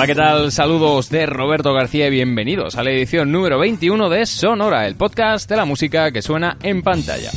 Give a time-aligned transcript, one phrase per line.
[0.00, 0.50] Hola, ¿qué tal?
[0.50, 5.46] Saludos de Roberto García y bienvenidos a la edición número 21 de Sonora, el podcast
[5.46, 7.30] de la música que suena en pantalla.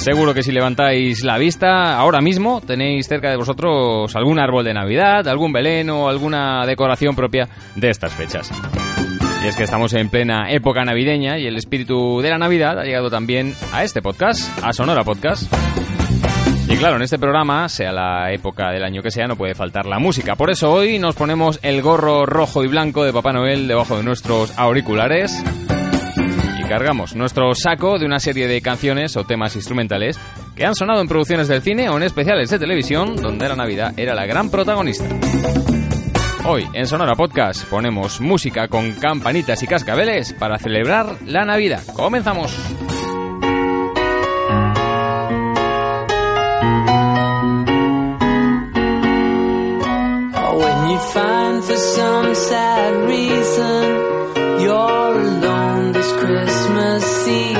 [0.00, 4.74] Seguro que si levantáis la vista ahora mismo tenéis cerca de vosotros algún árbol de
[4.74, 8.50] Navidad, algún Belén o alguna decoración propia de estas fechas.
[9.44, 12.82] Y es que estamos en plena época navideña y el espíritu de la Navidad ha
[12.82, 15.48] llegado también a este podcast, a Sonora Podcast.
[16.70, 19.86] Y claro, en este programa, sea la época del año que sea, no puede faltar
[19.86, 20.36] la música.
[20.36, 24.04] Por eso hoy nos ponemos el gorro rojo y blanco de Papá Noel debajo de
[24.04, 25.42] nuestros auriculares
[26.60, 30.16] y cargamos nuestro saco de una serie de canciones o temas instrumentales
[30.54, 33.92] que han sonado en producciones del cine o en especiales de televisión donde la Navidad
[33.96, 35.08] era la gran protagonista.
[36.46, 41.82] Hoy en Sonora Podcast ponemos música con campanitas y cascabeles para celebrar la Navidad.
[41.94, 42.56] ¡Comenzamos!
[51.70, 53.82] For some sad reason.
[54.60, 57.59] You're alone this Christmas season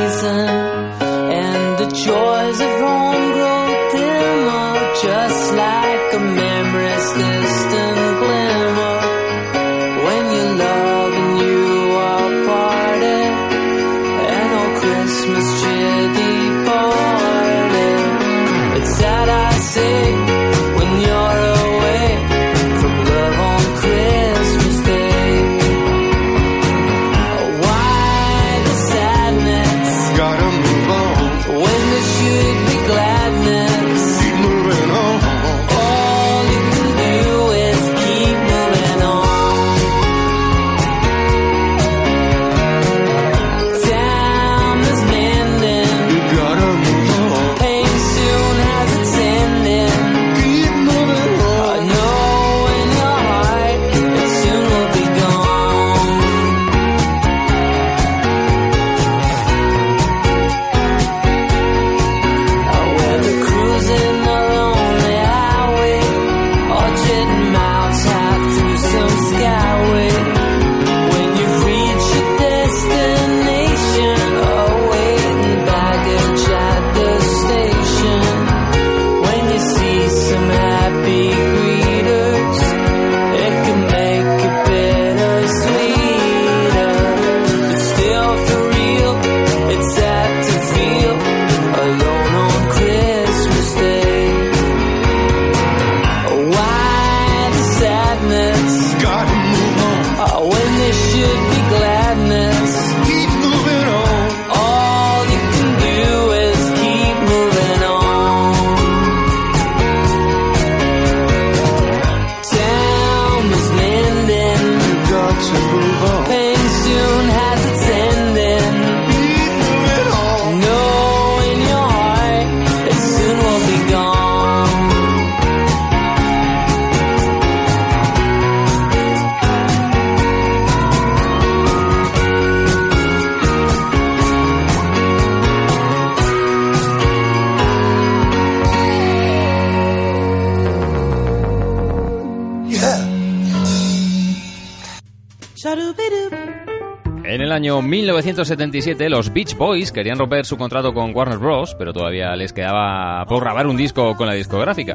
[148.25, 153.25] 1977, los Beach Boys querían romper su contrato con Warner Bros., pero todavía les quedaba
[153.27, 154.95] por grabar un disco con la discográfica.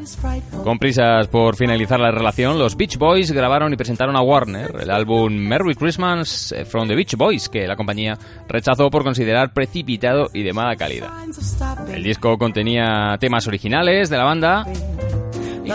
[0.62, 4.90] Con prisas por finalizar la relación, los Beach Boys grabaron y presentaron a Warner el
[4.90, 10.42] álbum Merry Christmas from the Beach Boys, que la compañía rechazó por considerar precipitado y
[10.42, 11.10] de mala calidad.
[11.92, 14.66] El disco contenía temas originales de la banda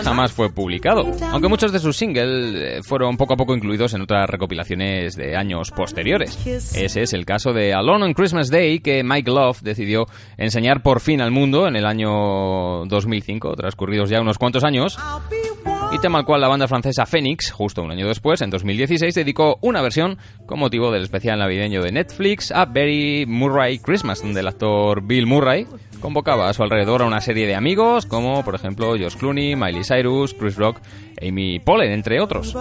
[0.02, 4.02] jamás fue publicado, aunque muchos de sus singles eh, fueron poco a poco incluidos en
[4.02, 6.38] otras recopilaciones de años posteriores.
[6.46, 11.00] Ese es el caso de Alone on Christmas Day que Mike Love decidió enseñar por
[11.00, 14.98] fin al mundo en el año 2005, transcurridos ya unos cuantos años,
[15.92, 19.58] y tema al cual la banda francesa Phoenix, justo un año después, en 2016, dedicó
[19.60, 20.16] una versión
[20.46, 25.26] con motivo del especial navideño de Netflix a Very Murray Christmas, donde el actor Bill
[25.26, 25.66] Murray
[26.02, 29.84] convocaba a su alrededor a una serie de amigos, como por ejemplo Josh Clooney, Miley
[29.84, 30.80] Cyrus, Chris Rock,
[31.26, 32.52] Amy Poehler, entre otros.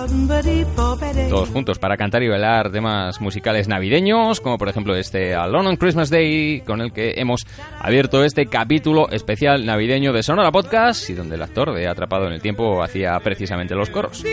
[1.30, 5.78] Todos juntos para cantar y bailar temas musicales navideños, como por ejemplo este Alone on
[5.78, 7.42] Christmas Day, con el que hemos
[7.80, 12.34] abierto este capítulo especial navideño de Sonora Podcast, y donde el actor de Atrapado en
[12.34, 14.24] el Tiempo hacía precisamente los coros.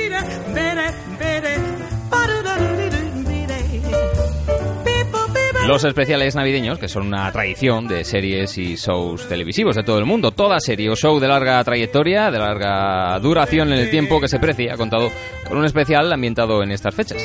[5.68, 10.06] Los especiales navideños, que son una tradición de series y shows televisivos de todo el
[10.06, 10.30] mundo.
[10.30, 14.38] Toda serie o show de larga trayectoria, de larga duración en el tiempo que se
[14.38, 15.10] precie, ha contado
[15.46, 17.22] con un especial ambientado en estas fechas.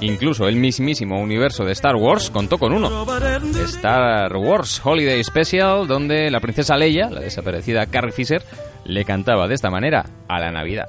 [0.00, 3.04] Incluso el mismísimo universo de Star Wars contó con uno.
[3.66, 8.42] Star Wars Holiday Special, donde la princesa Leia, la desaparecida Carrie Fisher,
[8.86, 10.88] le cantaba de esta manera a la Navidad.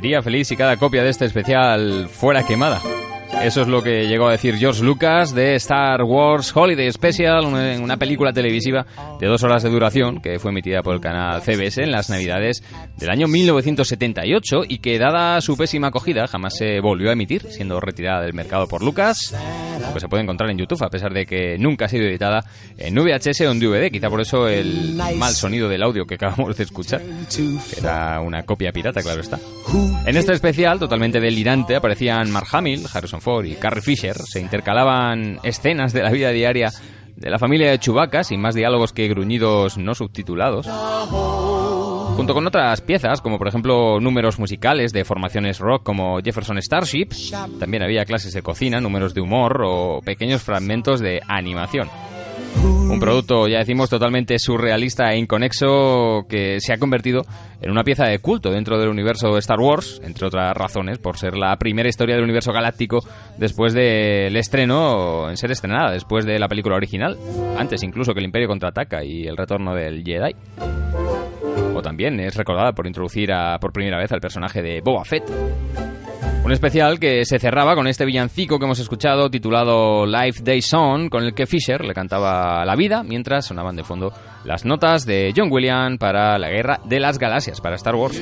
[0.00, 2.80] Sería feliz si cada copia de este especial fuera quemada.
[3.42, 7.78] Eso es lo que llegó a decir George Lucas de Star Wars Holiday Special, una,
[7.78, 8.86] una película televisiva
[9.20, 12.62] de dos horas de duración que fue emitida por el canal CBS en las navidades
[12.96, 17.78] del año 1978 y que, dada su pésima acogida, jamás se volvió a emitir, siendo
[17.78, 19.34] retirada del mercado por Lucas,
[19.90, 22.44] aunque se puede encontrar en YouTube, a pesar de que nunca ha sido editada
[22.78, 23.90] en VHS o en DVD.
[23.90, 28.44] Quizá por eso el mal sonido del audio que acabamos de escuchar, que era una
[28.44, 29.38] copia pirata, claro está.
[30.06, 34.16] En este especial, totalmente delirante, aparecían Mark Hamill, Harrison Ford y Carrie Fisher.
[34.16, 36.70] Se intercalaban escenas de la vida diaria
[37.16, 40.66] de la familia de Chewbacca, sin más diálogos que gruñidos no subtitulados.
[42.16, 47.08] Junto con otras piezas, como por ejemplo números musicales de formaciones rock como Jefferson Starship,
[47.58, 51.88] también había clases de cocina, números de humor o pequeños fragmentos de animación.
[52.90, 57.22] Un producto, ya decimos, totalmente surrealista e inconexo que se ha convertido
[57.62, 61.36] en una pieza de culto dentro del universo Star Wars, entre otras razones, por ser
[61.36, 62.98] la primera historia del universo galáctico
[63.38, 67.16] después del estreno, en ser estrenada después de la película original,
[67.56, 70.34] antes incluso que el Imperio contraataca y el retorno del Jedi.
[71.82, 73.30] También es recordada por introducir
[73.60, 75.24] por primera vez al personaje de Boba Fett.
[76.42, 81.10] Un especial que se cerraba con este villancico que hemos escuchado titulado Life Day Song,
[81.10, 84.12] con el que Fisher le cantaba la vida mientras sonaban de fondo
[84.44, 88.20] las notas de John Williams para la Guerra de las Galaxias, para Star Wars.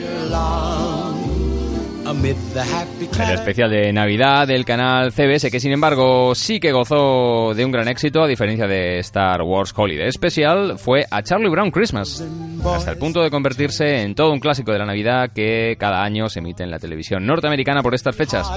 [2.10, 7.70] El especial de Navidad del canal CBS, que sin embargo sí que gozó de un
[7.70, 12.24] gran éxito, a diferencia de Star Wars Holiday Special, fue a Charlie Brown Christmas,
[12.64, 16.28] hasta el punto de convertirse en todo un clásico de la Navidad que cada año
[16.28, 18.48] se emite en la televisión norteamericana por estas fechas.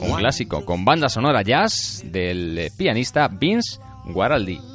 [0.00, 4.73] Un clásico con banda sonora jazz del pianista Vince Guaraldi.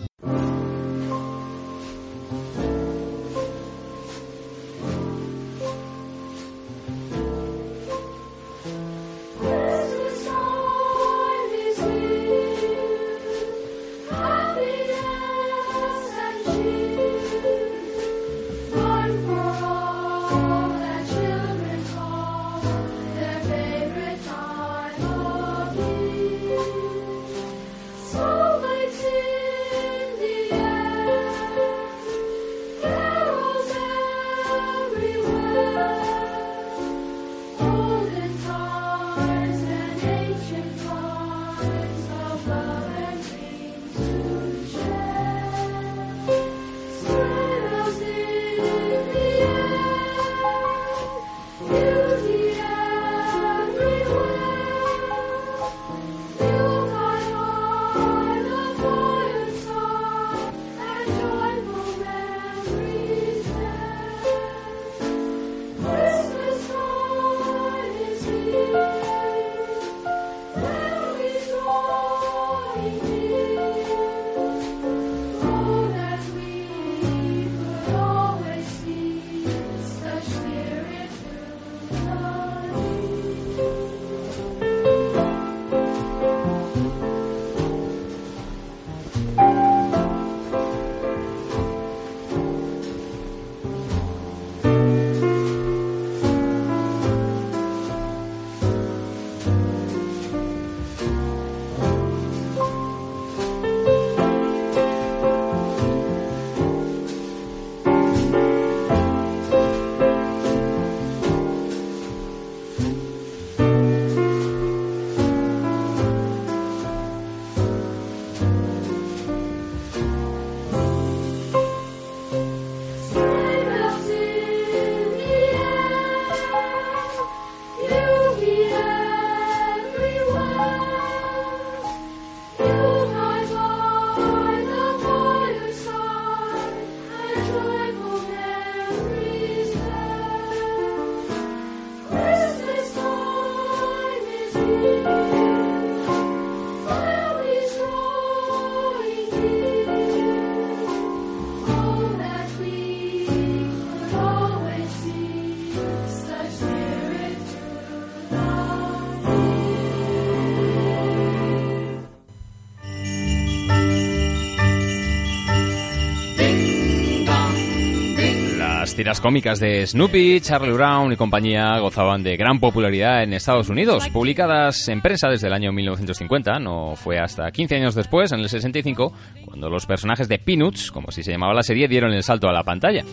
[168.99, 174.09] Tiras cómicas de Snoopy, Charlie Brown y compañía gozaban de gran popularidad en Estados Unidos.
[174.09, 178.49] Publicadas en prensa desde el año 1950, no fue hasta 15 años después, en el
[178.49, 179.13] 65,
[179.45, 182.51] cuando los personajes de Peanuts, como si se llamaba la serie, dieron el salto a
[182.51, 183.05] la pantalla.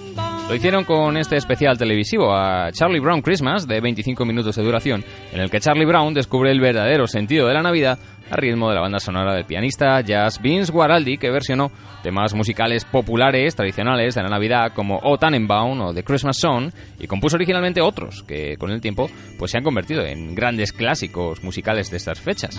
[0.48, 5.04] Lo hicieron con este especial televisivo a Charlie Brown Christmas, de 25 minutos de duración,
[5.32, 7.96] en el que Charlie Brown descubre el verdadero sentido de la Navidad
[8.30, 11.70] a ritmo de la banda sonora del pianista jazz Vince Guaraldi, que versionó
[12.02, 17.06] temas musicales populares tradicionales de la Navidad como O Tannenbaum o The Christmas Song y
[17.06, 21.90] compuso originalmente otros que con el tiempo pues se han convertido en grandes clásicos musicales
[21.90, 22.58] de estas fechas,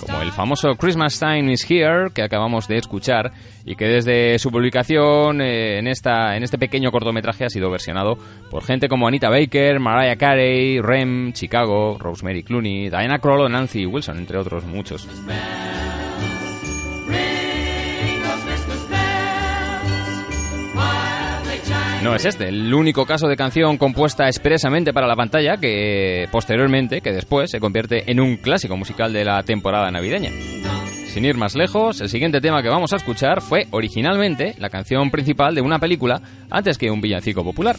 [0.00, 3.32] como el famoso Christmas Time is Here que acabamos de escuchar
[3.68, 8.16] y que desde su publicación eh, en esta en este pequeño cortometraje ha sido versionado
[8.50, 13.84] por gente como Anita Baker, Mariah Carey, Rem, Chicago, Rosemary Clooney, Diana Krall o Nancy
[13.84, 15.06] Wilson, entre otros muchos.
[22.02, 27.02] No es este, el único caso de canción compuesta expresamente para la pantalla que posteriormente,
[27.02, 30.30] que después, se convierte en un clásico musical de la temporada navideña.
[31.18, 35.10] Sin ir más lejos, el siguiente tema que vamos a escuchar fue originalmente la canción
[35.10, 37.74] principal de una película antes que un villancico popular,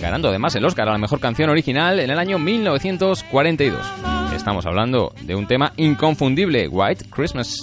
[0.00, 3.80] ganando además el Oscar a la mejor canción original en el año 1942.
[4.34, 7.60] Estamos hablando de un tema inconfundible, White Christmas.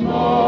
[0.00, 0.39] Snow.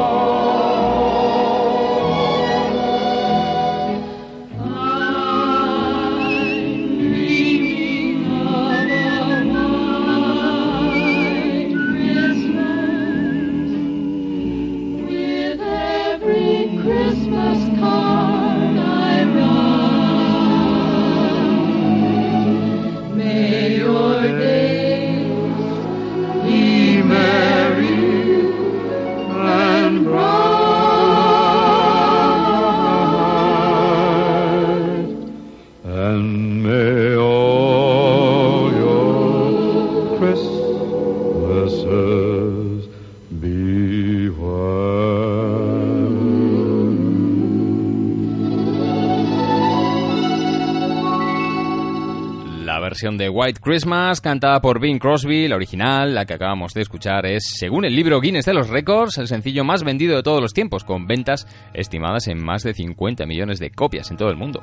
[53.02, 57.42] De White Christmas, cantada por Bing Crosby, la original, la que acabamos de escuchar, es,
[57.58, 60.84] según el libro Guinness de los Récords, el sencillo más vendido de todos los tiempos,
[60.84, 64.62] con ventas estimadas en más de 50 millones de copias en todo el mundo.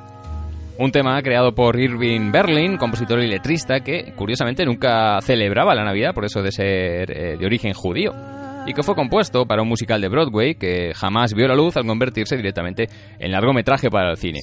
[0.78, 6.14] Un tema creado por Irving Berlin, compositor y letrista, que curiosamente nunca celebraba la Navidad,
[6.14, 8.14] por eso de ser eh, de origen judío,
[8.66, 11.84] y que fue compuesto para un musical de Broadway que jamás vio la luz al
[11.84, 14.40] convertirse directamente en largometraje para el cine.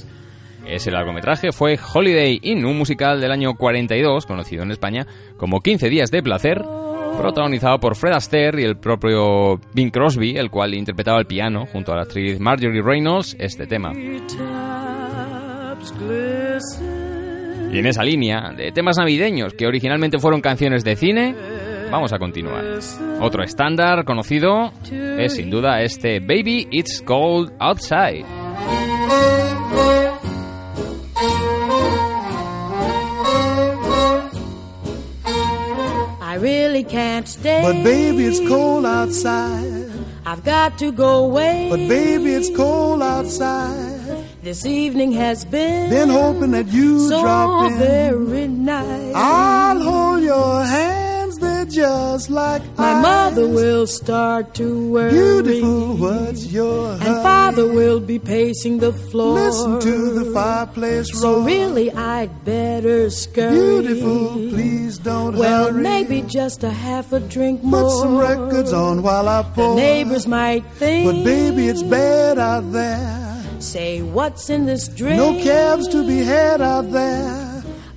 [0.67, 5.07] Ese largometraje fue Holiday Inn, un musical del año 42, conocido en España
[5.37, 6.61] como 15 días de placer,
[7.17, 11.93] protagonizado por Fred Astaire y el propio Bing Crosby, el cual interpretaba el piano junto
[11.93, 13.93] a la actriz Marjorie Reynolds este tema.
[17.71, 21.35] Y en esa línea de temas navideños que originalmente fueron canciones de cine,
[21.89, 22.65] vamos a continuar.
[23.21, 28.25] Otro estándar conocido es sin duda este Baby It's Cold Outside.
[36.89, 37.61] Can't stay.
[37.61, 39.91] But baby, it's cold outside.
[40.25, 41.67] I've got to go away.
[41.69, 44.25] But baby, it's cold outside.
[44.43, 47.77] This evening has been, Been hoping that you so drop in.
[47.77, 49.13] very nice.
[49.15, 51.06] I'll hold your they're
[51.69, 53.01] just like My ice.
[53.03, 55.11] mother will start to worry.
[55.11, 57.23] Beautiful, what's your And hurry?
[57.23, 59.33] father will be pacing the floor.
[59.35, 63.57] Listen to the fireplace So really, I'd better scurry.
[63.57, 65.81] Beautiful, please don't Well, hurry.
[65.83, 67.83] maybe just a half a drink more.
[67.83, 71.05] Put some records on while I The neighbors might think.
[71.05, 73.23] But baby, it's bad out there.
[73.59, 75.17] Say, what's in this drink?
[75.17, 77.46] No cabs to be had out there.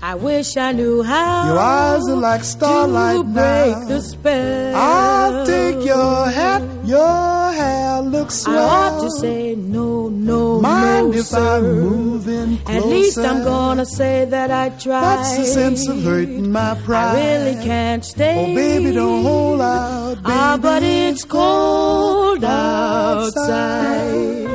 [0.02, 1.48] I wish I knew how.
[1.48, 3.84] Your eyes are like starlight to break now.
[3.84, 4.74] the spell.
[4.74, 8.66] I'll take your hat, your hair looks I swell.
[8.68, 11.56] ought to say no, no, Mind no, if sir.
[11.58, 12.78] I'm moving closer?
[12.78, 15.02] At least I'm gonna say that I tried.
[15.02, 17.16] That's the sense of hurting my pride.
[17.16, 18.52] I really can't stay.
[18.52, 20.24] Oh, baby, don't hold out, baby.
[20.26, 24.46] Ah, but it's cold outside.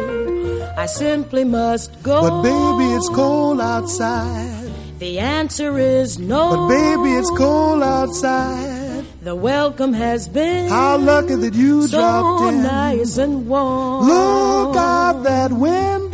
[0.78, 2.22] I simply must go.
[2.22, 4.55] But baby, it's cold outside.
[5.00, 6.52] The answer is no.
[6.56, 9.04] But baby, it's cold outside.
[9.22, 12.64] The welcome has been How lucky that you so dropped in.
[12.64, 14.08] nice and warm.
[14.08, 16.05] Look out that window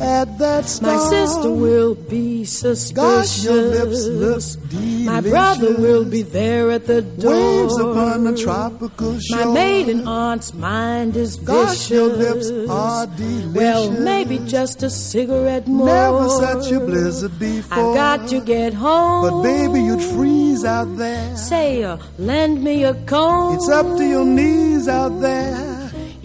[0.00, 0.96] at that star.
[0.96, 2.92] My sister will be suspicious.
[2.92, 5.06] Gosh, your lips look delicious.
[5.06, 7.32] My brother will be there at the door.
[7.32, 9.46] Waves upon the tropical shore.
[9.46, 11.46] My maiden aunt's mind is vicious.
[11.46, 13.54] Gosh, your lips are delicious.
[13.54, 15.86] Well, maybe just a cigarette more.
[15.86, 17.78] Never such a blizzard before.
[17.78, 19.22] I've got to get home.
[19.28, 21.36] But baby, you'd freeze out there.
[21.36, 23.56] Say, uh, lend me a comb.
[23.56, 25.77] It's up to your knees out there.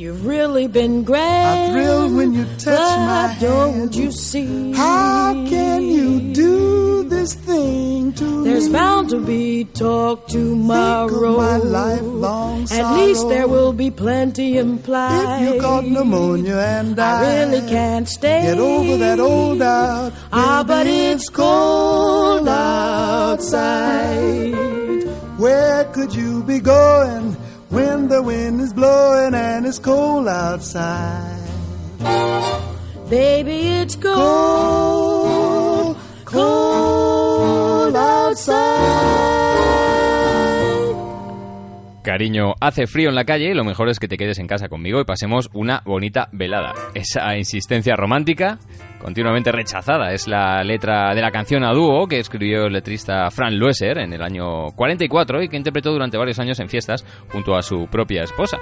[0.04, 1.72] You've really been grand.
[1.72, 4.74] I thrill when you touch but my don't you see?
[4.74, 8.44] How can you do this thing to me?
[8.50, 8.74] There's me?
[8.74, 11.08] bound to be talk tomorrow.
[11.08, 12.84] Think of my lifelong sorrow.
[12.84, 15.42] At least there will be plenty implied.
[15.42, 18.42] If you caught pneumonia and I I really can't stay.
[18.42, 20.12] Get over that old doubt.
[20.34, 23.54] Ah, but it's cold outside.
[25.38, 27.38] Where could you be going
[27.73, 31.39] when the wind is blowing and it's cold outside?
[33.09, 39.62] Baby, it's cold, cold outside.
[42.04, 44.68] Cariño, hace frío en la calle y lo mejor es que te quedes en casa
[44.68, 46.74] conmigo y pasemos una bonita velada.
[46.94, 48.60] Esa insistencia romántica,
[49.00, 53.58] continuamente rechazada, es la letra de la canción a dúo que escribió el letrista Fran
[53.58, 57.62] Loeser en el año 44 y que interpretó durante varios años en fiestas junto a
[57.62, 58.58] su propia esposa.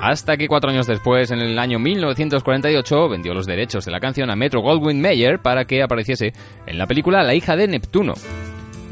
[0.00, 4.30] Hasta que cuatro años después, en el año 1948, vendió los derechos de la canción
[4.30, 6.32] a Metro Goldwyn Mayer para que apareciese
[6.66, 8.14] en la película La hija de Neptuno.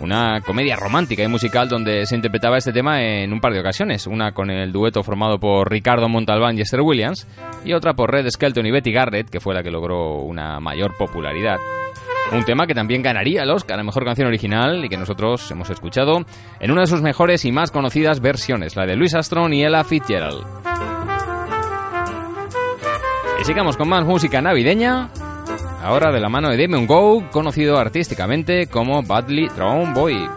[0.01, 4.07] Una comedia romántica y musical donde se interpretaba este tema en un par de ocasiones,
[4.07, 7.27] una con el dueto formado por Ricardo Montalbán y Esther Williams,
[7.65, 10.97] y otra por Red Skelton y Betty Garrett, que fue la que logró una mayor
[10.97, 11.59] popularidad.
[12.33, 15.69] Un tema que también ganaría el Oscar a Mejor Canción Original y que nosotros hemos
[15.69, 16.25] escuchado
[16.61, 19.85] en una de sus mejores y más conocidas versiones, la de Louis Armstrong y Ella
[19.85, 20.45] Fitzgerald.
[23.41, 25.11] Y sigamos con más música navideña,
[25.83, 30.29] ahora de la mano de Damon Go, conocido artísticamente como Badly Drawn Boy.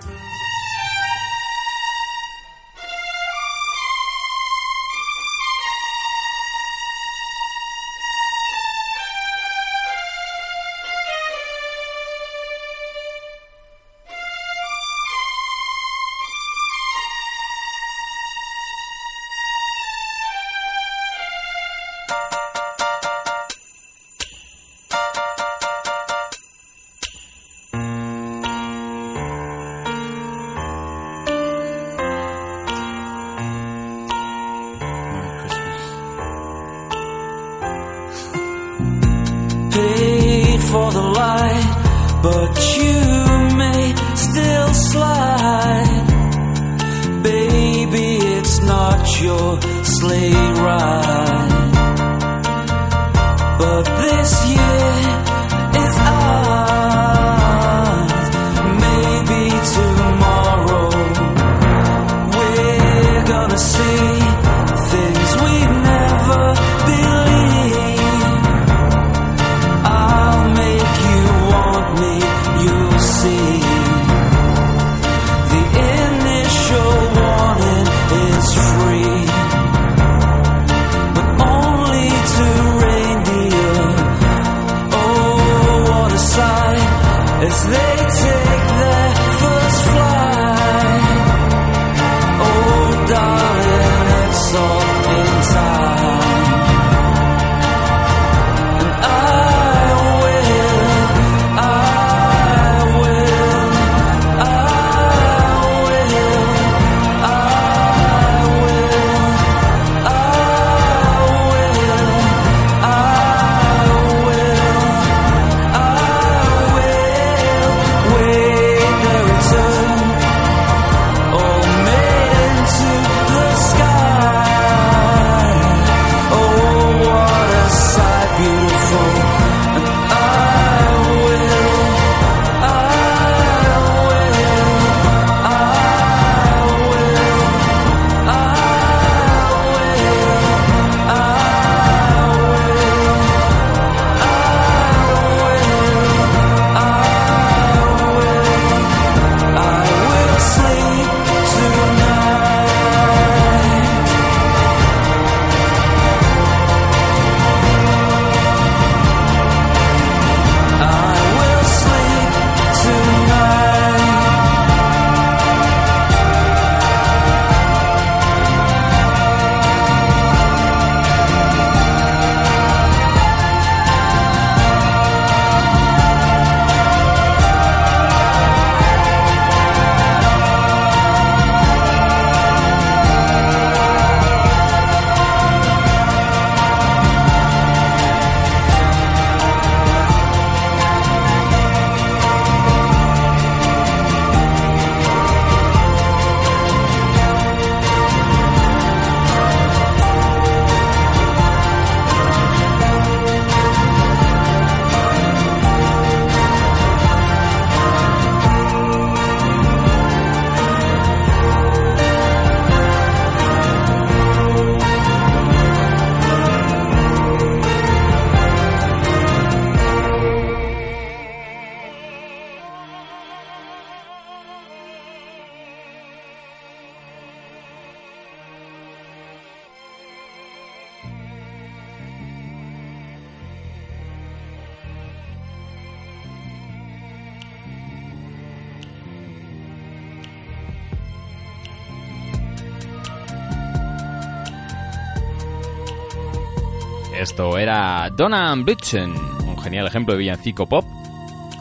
[248.15, 249.11] Donald Blitzen,
[249.47, 250.85] un genial ejemplo de villancico pop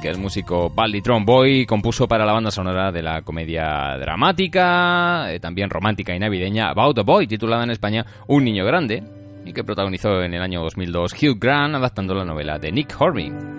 [0.02, 5.40] que el músico Balditron Boy compuso para la banda sonora de la comedia dramática, eh,
[5.40, 9.02] también romántica y navideña About a Boy, titulada en España Un niño grande,
[9.46, 13.51] y que protagonizó en el año 2002 Hugh Grant adaptando la novela de Nick Hornby.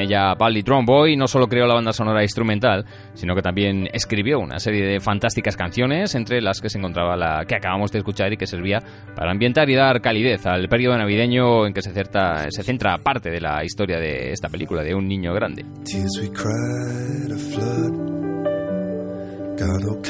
[0.00, 4.38] En ella, Balditron Boy no solo creó la banda sonora instrumental, sino que también escribió
[4.40, 8.32] una serie de fantásticas canciones, entre las que se encontraba la que acabamos de escuchar
[8.32, 8.78] y que servía
[9.14, 13.28] para ambientar y dar calidez al periodo navideño en que se, certa- se centra parte
[13.30, 15.66] de la historia de esta película, de un niño grande.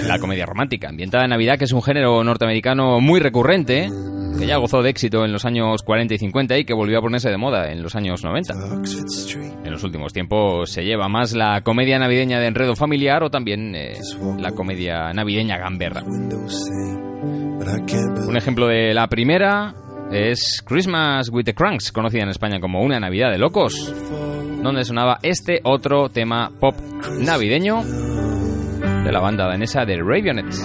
[0.07, 3.89] La comedia romántica, ambientada en Navidad, que es un género norteamericano muy recurrente,
[4.39, 7.03] que ya gozó de éxito en los años 40 y 50 y que volvió a
[7.03, 8.55] ponerse de moda en los años 90.
[8.55, 9.53] Oxford Street.
[9.65, 13.75] En los últimos tiempos se lleva más la comedia navideña de enredo familiar o también
[13.75, 13.99] eh,
[14.39, 16.03] la comedia navideña gamberra.
[18.27, 19.75] Un ejemplo de la primera
[20.11, 23.95] es Christmas with the Cranks, conocida en España como Una Navidad de Locos,
[24.63, 26.75] donde sonaba este otro tema pop
[27.19, 30.65] navideño de la banda danesa de Ravionettes.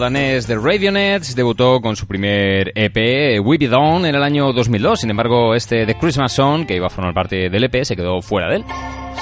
[0.00, 5.00] danés de Radionets debutó con su primer EP, We Be Dawn, en el año 2002.
[5.00, 8.22] Sin embargo, este The Christmas Song, que iba a formar parte del EP, se quedó
[8.22, 8.64] fuera de él,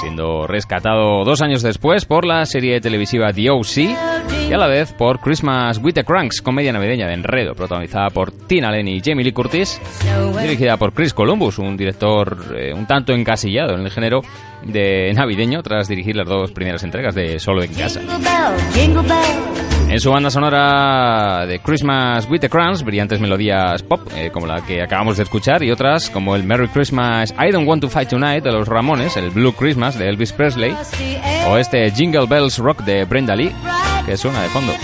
[0.01, 3.97] siendo rescatado dos años después por la serie televisiva The O.C.
[4.49, 8.31] y a la vez por Christmas with the Cranks, comedia navideña de enredo, protagonizada por
[8.31, 9.81] Tina Lenny y Jamie Lee Curtis,
[10.41, 14.21] dirigida por Chris Columbus, un director eh, un tanto encasillado en el género
[14.63, 18.01] de navideño tras dirigir las dos primeras entregas de Solo en Casa.
[19.91, 24.61] En su banda sonora de Christmas with the Crowns, brillantes melodías pop, eh, como la
[24.61, 28.11] que acabamos de escuchar, y otras como el Merry Christmas I Don't Want to Fight
[28.11, 30.77] Tonight de los Ramones, el Blue Christmas de Elvis Presley,
[31.49, 33.51] o este Jingle Bells Rock de Brenda Lee,
[34.05, 34.75] que suena de fondo.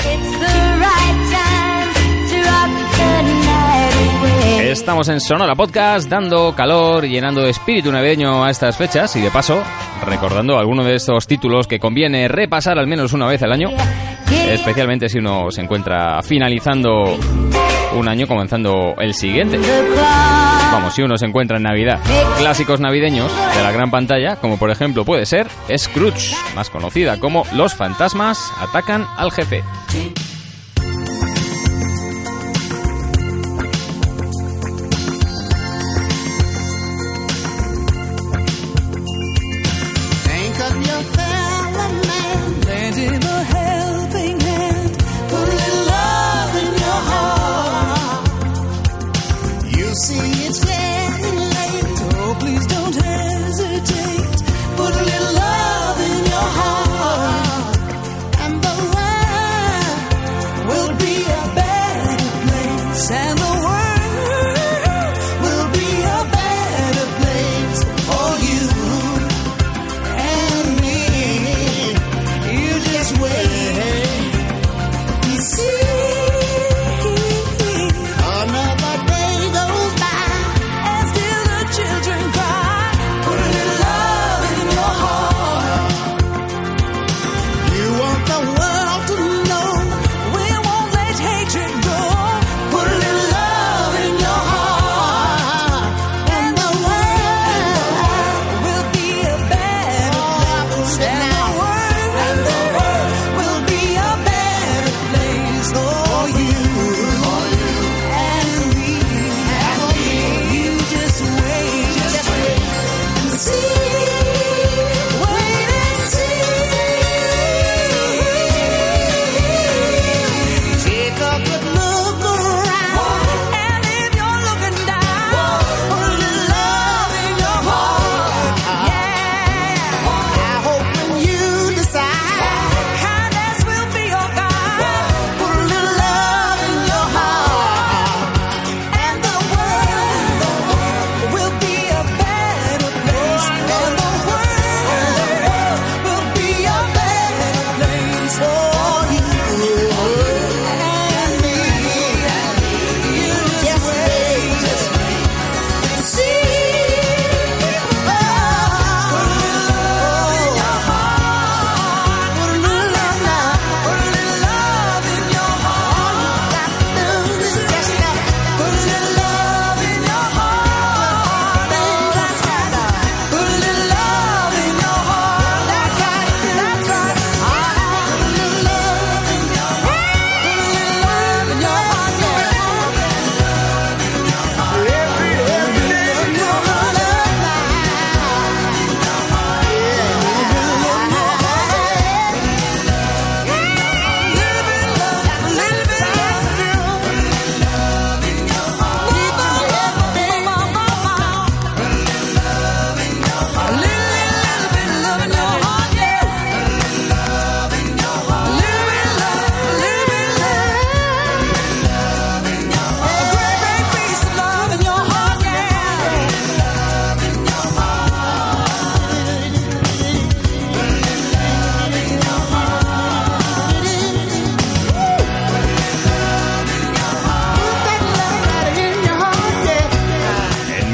[4.62, 9.62] Estamos en Sonora Podcast dando calor llenando espíritu navideño a estas fechas y de paso
[10.04, 13.70] recordando algunos de estos títulos que conviene repasar al menos una vez al año,
[14.30, 17.18] especialmente si uno se encuentra finalizando
[17.96, 19.58] un año comenzando el siguiente.
[20.72, 22.00] Vamos, si uno se encuentra en Navidad.
[22.38, 27.44] Clásicos navideños de la gran pantalla, como por ejemplo puede ser Scrooge, más conocida como
[27.54, 29.62] Los fantasmas atacan al jefe.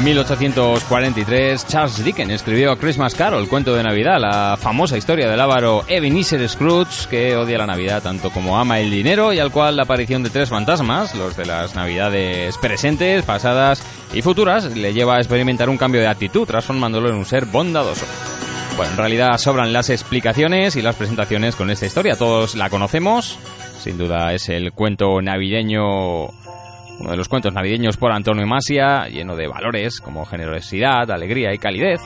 [0.01, 5.83] En 1843, Charles Dickens escribió Christmas Carol, cuento de Navidad, la famosa historia del avaro
[5.87, 9.83] Ebenezer Scrooge, que odia la Navidad tanto como ama el dinero y al cual la
[9.83, 15.19] aparición de tres fantasmas, los de las Navidades presentes, pasadas y futuras, le lleva a
[15.19, 18.07] experimentar un cambio de actitud, transformándolo en un ser bondadoso.
[18.77, 22.15] Bueno, en realidad sobran las explicaciones y las presentaciones con esta historia.
[22.15, 23.37] Todos la conocemos,
[23.79, 26.27] Sin duda es el cuento navideño,
[27.01, 31.57] uno de los cuentos navideños por Antonio Masia, lleno de valores como generosidad, alegría y
[31.57, 31.99] calidez.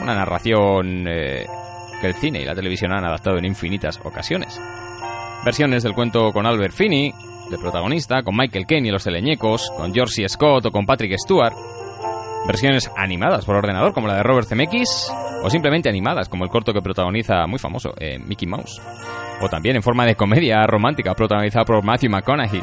[0.00, 1.44] Una narración eh,
[2.00, 4.58] que el cine y la televisión han adaptado en infinitas ocasiones.
[5.44, 7.12] Versiones del cuento con Albert Finney,
[7.50, 10.26] de protagonista, con Michael Caine y los teleñecos, con George.
[10.26, 11.54] Scott o con Patrick Stewart.
[12.46, 16.72] Versiones animadas por ordenador, como la de Robert Zemeckis, o simplemente animadas, como el corto
[16.72, 18.80] que protagoniza muy famoso, eh, Mickey Mouse.
[19.42, 22.62] O también en forma de comedia romántica, protagonizada por Matthew McConaughey.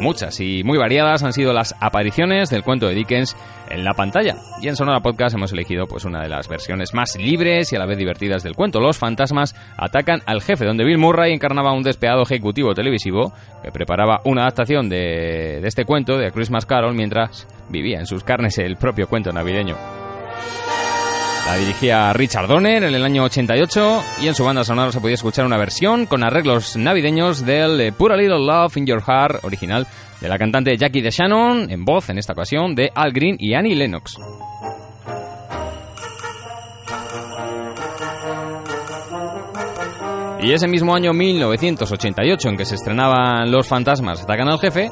[0.00, 3.36] Muchas y muy variadas han sido las apariciones del cuento de Dickens
[3.70, 4.36] en la pantalla.
[4.60, 7.78] Y en Sonora Podcast hemos elegido pues una de las versiones más libres y a
[7.78, 8.80] la vez divertidas del cuento.
[8.80, 14.20] Los fantasmas atacan al jefe, donde Bill Murray encarnaba un despiadado ejecutivo televisivo que preparaba
[14.24, 18.58] una adaptación de, de este cuento de A Christmas Carol mientras vivía en sus carnes
[18.58, 19.76] el propio cuento navideño.
[21.46, 25.14] La dirigía Richard Donner en el año 88 y en su banda sonora se podía
[25.14, 29.44] escuchar una versión con arreglos navideños del eh, Put a Little Love in Your Heart
[29.44, 29.86] original
[30.20, 33.74] de la cantante Jackie DeShannon en voz en esta ocasión de Al Green y Annie
[33.74, 34.16] Lennox.
[40.40, 44.90] Y ese mismo año 1988 en que se estrenaban Los fantasmas atacan al jefe,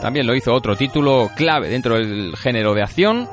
[0.00, 3.28] también lo hizo otro título clave dentro del género de acción,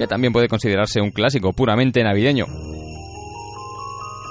[0.00, 2.46] que también puede considerarse un clásico puramente navideño.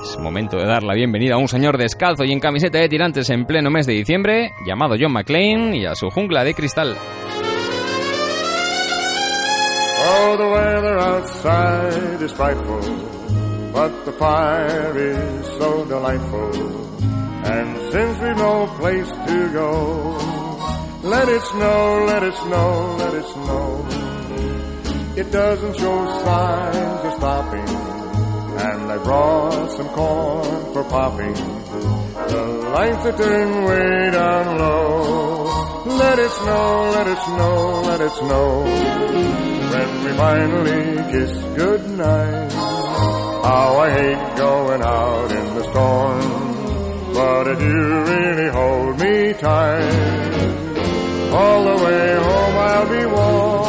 [0.01, 3.30] Es momento de dar la bienvenida a un señor descalzo y en camiseta de tirantes
[3.30, 6.97] en pleno mes de diciembre, llamado John McClane, y a su jungla de cristal.
[10.01, 12.82] Oh, the weather outside is frightful,
[13.72, 16.49] but the fire is so delightful.
[17.45, 20.17] And since we've no place to go,
[21.03, 24.18] let it snow, let it snow, let it snow.
[25.20, 31.34] It doesn't show signs of stopping, and I brought some corn for popping.
[31.34, 32.43] The
[32.74, 35.43] lights are turned way down low.
[35.88, 38.63] Let it snow, let it snow, let it snow.
[39.74, 47.13] When we finally kiss goodnight, how I hate going out in the storm.
[47.13, 49.91] But if you really hold me tight,
[51.34, 53.68] all the way home I'll be warm.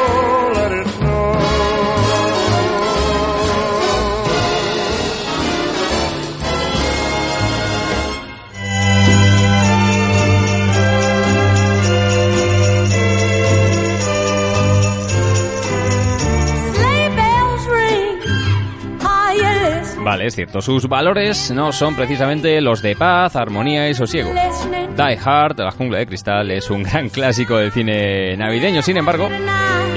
[20.21, 24.31] es cierto, sus valores no son precisamente los de paz, armonía y sosiego.
[24.31, 28.81] Die Hard, La jungla de cristal, es un gran clásico del cine navideño.
[28.81, 29.29] Sin embargo,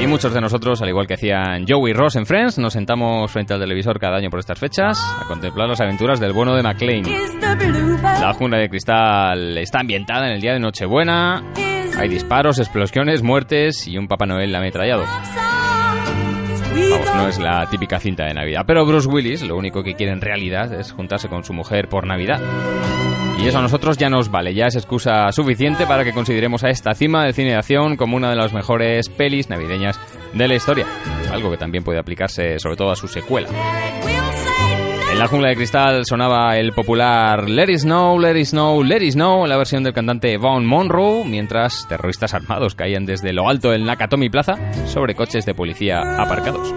[0.00, 3.30] y muchos de nosotros, al igual que hacían Joey y Ross en Friends, nos sentamos
[3.30, 6.62] frente al televisor cada año por estas fechas a contemplar las aventuras del bueno de
[6.62, 7.04] McLean.
[8.02, 11.42] La jungla de cristal está ambientada en el día de Nochebuena.
[11.98, 15.04] Hay disparos, explosiones, muertes y un Papá Noel ametrallado.
[16.74, 18.64] Vamos, no es la típica cinta de Navidad.
[18.66, 22.06] Pero Bruce Willis lo único que quiere en realidad es juntarse con su mujer por
[22.06, 22.40] Navidad.
[23.38, 26.70] Y eso a nosotros ya nos vale, ya es excusa suficiente para que consideremos a
[26.70, 30.00] esta cima del cine de acción como una de las mejores pelis navideñas
[30.32, 30.86] de la historia.
[31.32, 33.48] Algo que también puede aplicarse sobre todo a su secuela.
[35.14, 39.00] En la jungla de cristal sonaba el popular Let It Snow, Let It Snow, Let
[39.00, 43.70] It Snow la versión del cantante Vaughn Monroe, mientras terroristas armados caían desde lo alto
[43.70, 44.54] del Nakatomi Plaza
[44.88, 46.74] sobre coches de policía aparcados.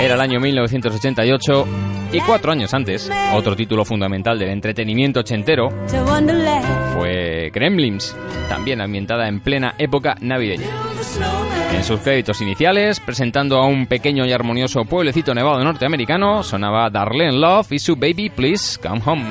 [0.00, 1.66] Era el año 1988
[2.12, 5.70] y cuatro años antes, otro título fundamental del entretenimiento ochentero
[6.94, 8.16] fue Gremlins,
[8.48, 10.91] también ambientada en plena época navideña.
[11.72, 17.32] En sus créditos iniciales, presentando a un pequeño y armonioso pueblecito nevado norteamericano, sonaba Darlene
[17.32, 19.24] Love y su Baby Please Come Home.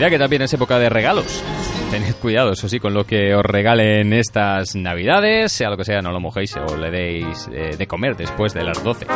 [0.00, 1.44] Navidad que también es época de regalos.
[1.90, 6.00] Tened cuidado, eso sí, con lo que os regalen estas Navidades, sea lo que sea,
[6.00, 9.06] no lo mojéis o le deis eh, de comer después de las 12.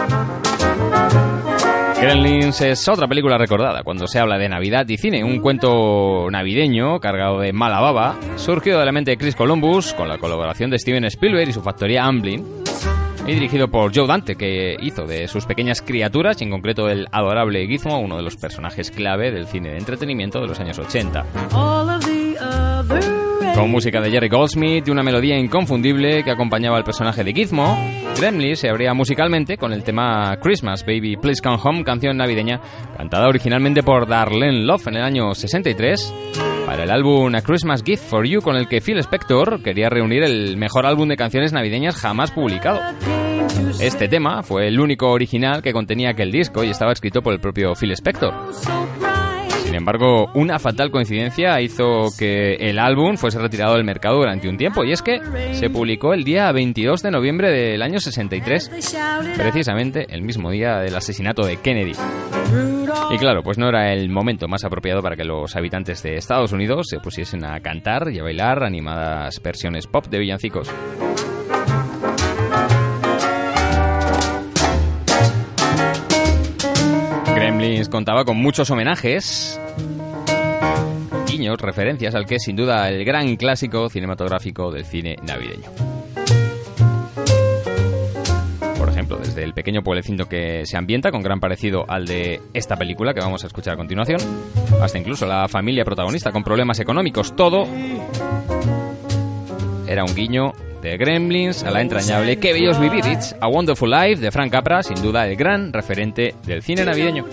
[2.02, 7.00] Gremlins es otra película recordada cuando se habla de Navidad y cine, un cuento navideño
[7.00, 10.78] cargado de mala baba, surgido de la mente de Chris Columbus con la colaboración de
[10.78, 12.44] Steven Spielberg y su factoría Amblin,
[13.26, 17.08] y dirigido por Joe Dante, que hizo de sus pequeñas criaturas, y en concreto el
[17.10, 21.24] adorable Gizmo, uno de los personajes clave del cine de entretenimiento de los años 80.
[23.54, 27.78] Con música de Jerry Goldsmith y una melodía inconfundible que acompañaba al personaje de Gizmo,
[28.18, 32.60] Gremlins se abría musicalmente con el tema Christmas Baby Please Come Home, canción navideña
[32.96, 36.12] cantada originalmente por Darlene Love en el año 63
[36.66, 40.24] para el álbum A Christmas Gift for You con el que Phil Spector quería reunir
[40.24, 42.80] el mejor álbum de canciones navideñas jamás publicado.
[43.80, 47.40] Este tema fue el único original que contenía aquel disco y estaba escrito por el
[47.40, 48.34] propio Phil Spector.
[49.74, 54.56] Sin embargo, una fatal coincidencia hizo que el álbum fuese retirado del mercado durante un
[54.56, 55.18] tiempo, y es que
[55.52, 58.70] se publicó el día 22 de noviembre del año 63,
[59.36, 61.94] precisamente el mismo día del asesinato de Kennedy.
[63.10, 66.52] Y claro, pues no era el momento más apropiado para que los habitantes de Estados
[66.52, 70.70] Unidos se pusiesen a cantar y a bailar animadas versiones pop de villancicos.
[77.90, 79.58] Contaba con muchos homenajes,
[81.26, 85.70] guiños, referencias al que es sin duda el gran clásico cinematográfico del cine navideño.
[88.76, 92.76] Por ejemplo, desde el pequeño pueblecito que se ambienta con gran parecido al de esta
[92.76, 94.20] película que vamos a escuchar a continuación,
[94.82, 97.66] hasta incluso la familia protagonista con problemas económicos, todo
[99.86, 100.52] era un guiño
[100.84, 104.82] de Gremlins a la entrañable Qué bellos vivir It's a Wonderful Life de Frank Capra,
[104.82, 107.24] sin duda el gran referente del cine navideño.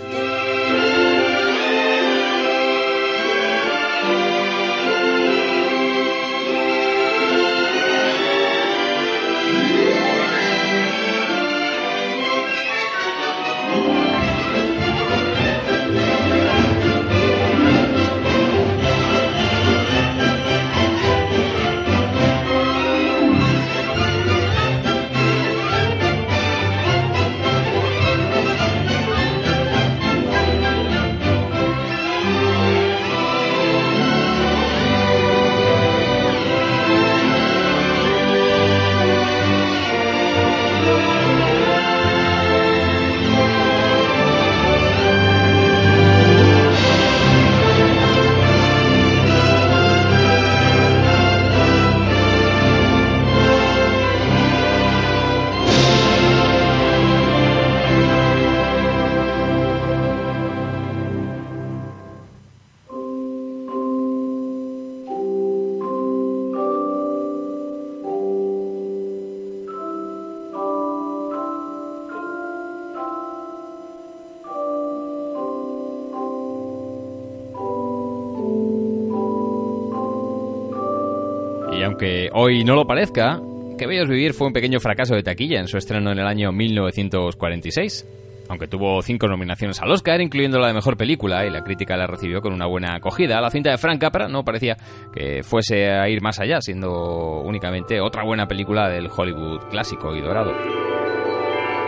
[82.34, 83.40] Hoy no lo parezca,
[83.78, 86.52] Que Bellos Vivir fue un pequeño fracaso de taquilla en su estreno en el año
[86.52, 88.06] 1946.
[88.50, 92.06] Aunque tuvo cinco nominaciones al Oscar, incluyendo la de Mejor Película, y la crítica la
[92.06, 94.76] recibió con una buena acogida, la cinta de Frank Capra no parecía
[95.14, 100.22] que fuese a ir más allá, siendo únicamente otra buena película del Hollywood clásico y
[100.22, 100.52] dorado.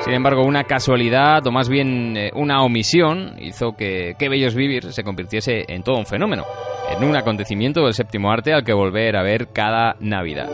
[0.04, 4.92] Sin embargo, una casualidad, o más bien eh, una omisión, hizo que Qué Bellos Vivir
[4.92, 6.44] se convirtiese en todo un fenómeno,
[6.92, 10.50] en un acontecimiento del séptimo arte al que volver a ver cada Navidad.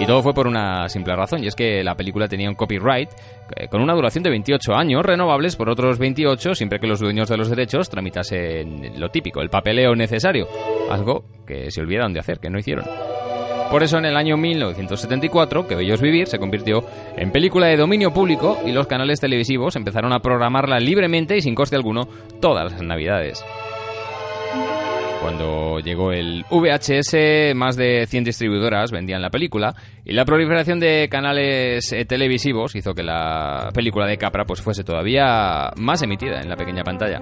[0.00, 3.10] Y todo fue por una simple razón, y es que la película tenía un copyright
[3.56, 7.28] eh, con una duración de 28 años, renovables por otros 28 siempre que los dueños
[7.28, 10.46] de los derechos tramitasen lo típico, el papeleo necesario,
[10.90, 12.86] algo que se olvidaron de hacer, que no hicieron.
[13.70, 16.84] Por eso en el año 1974, Que Bellos Vivir se convirtió
[17.16, 21.54] en película de dominio público y los canales televisivos empezaron a programarla libremente y sin
[21.54, 22.08] coste alguno
[22.40, 23.44] todas las navidades.
[25.20, 31.08] Cuando llegó el VHS, más de 100 distribuidoras vendían la película y la proliferación de
[31.10, 36.48] canales eh, televisivos hizo que la película de Capra pues fuese todavía más emitida en
[36.48, 37.20] la pequeña pantalla.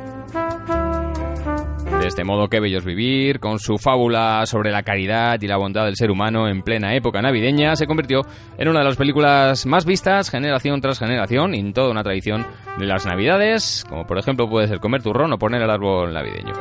[2.01, 5.85] De este modo, Qué Bellos Vivir, con su fábula sobre la caridad y la bondad
[5.87, 8.23] del ser humano en plena época navideña, se convirtió
[8.59, 12.47] en una de las películas más vistas generación tras generación y en toda una tradición
[12.79, 16.53] de las navidades, como por ejemplo puede ser comer turrón o poner el árbol navideño.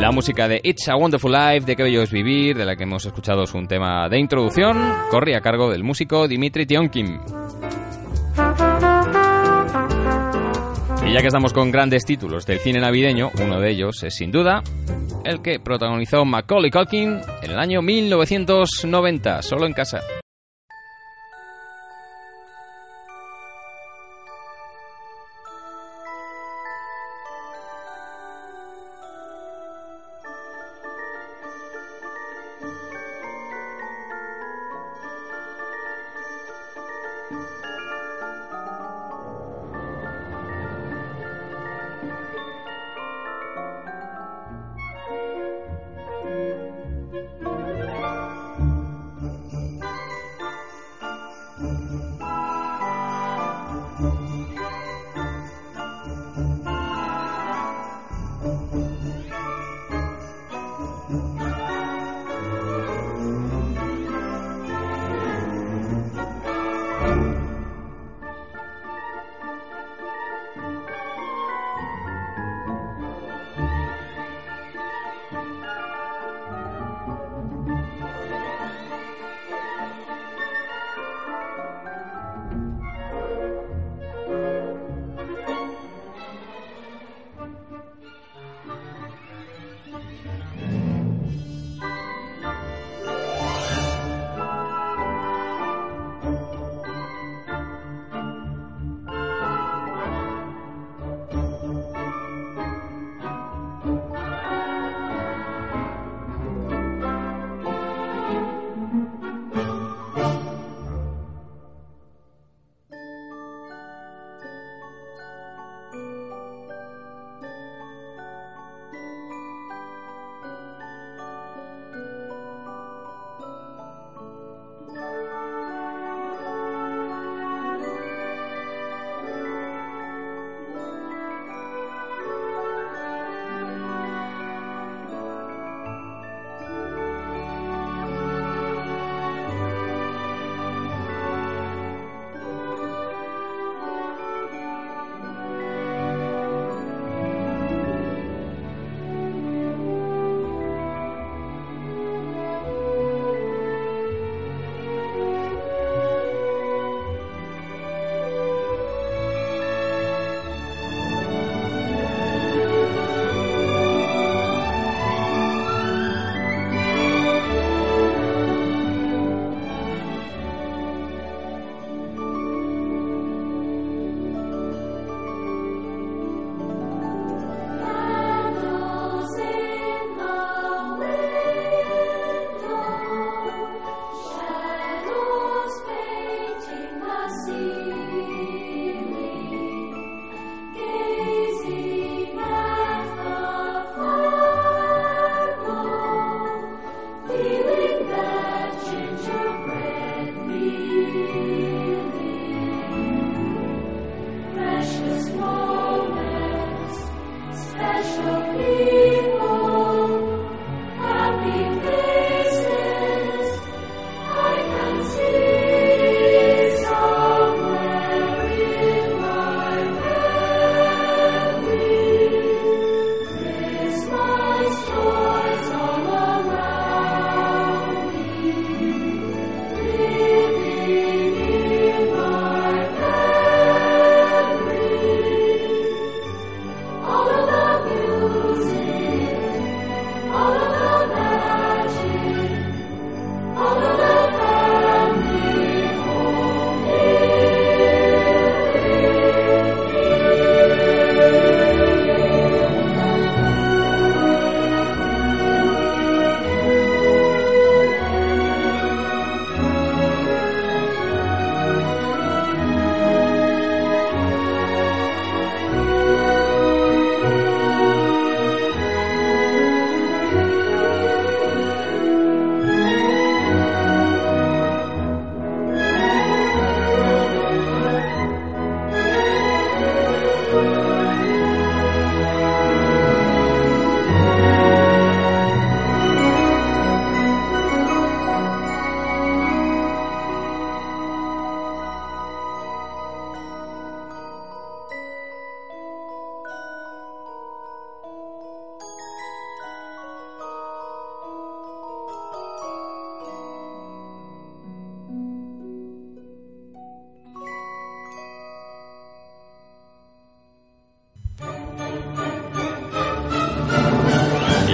[0.00, 2.82] La música de It's a Wonderful Life, de Qué Bello es Vivir, de la que
[2.82, 4.76] hemos escuchado un tema de introducción,
[5.10, 7.20] corre a cargo del músico Dimitri Tionkin.
[11.12, 14.62] Ya que estamos con grandes títulos del cine navideño, uno de ellos es sin duda
[15.26, 20.00] el que protagonizó Macaulay Culkin en el año 1990, solo en casa.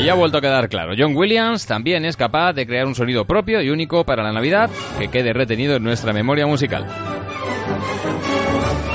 [0.08, 3.26] Y ha vuelto a quedar claro, John Williams también es capaz de crear un sonido
[3.26, 6.86] propio y único para la Navidad que quede retenido en nuestra memoria musical.